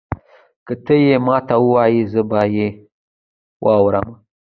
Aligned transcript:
که 0.65 0.73
تۀ 0.85 0.95
یې 1.07 1.17
ماته 1.25 1.55
ووایي 1.61 2.01
زه 2.11 2.21
به 2.29 2.41
یې 2.55 2.67
واورمه. 3.63 4.15